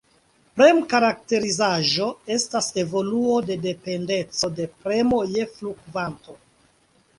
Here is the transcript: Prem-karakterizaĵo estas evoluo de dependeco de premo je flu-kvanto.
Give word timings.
Prem-karakterizaĵo 0.59 2.07
estas 2.37 2.71
evoluo 2.85 3.37
de 3.51 3.59
dependeco 3.67 4.53
de 4.61 4.69
premo 4.81 5.23
je 5.37 5.49
flu-kvanto. 5.55 6.39